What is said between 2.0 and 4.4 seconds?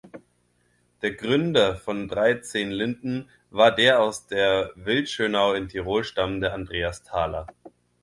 Dreizehnlinden war der aus